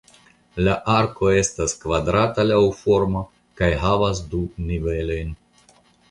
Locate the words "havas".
3.83-4.23